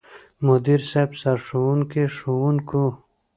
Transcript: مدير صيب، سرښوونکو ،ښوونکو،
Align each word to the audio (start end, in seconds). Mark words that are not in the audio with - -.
مدير 0.45 0.81
صيب، 0.91 1.09
سرښوونکو 1.21 2.01
،ښوونکو، 2.17 2.83